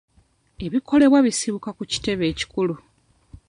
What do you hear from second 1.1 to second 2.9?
bisibuka ku kitebe ekikulu.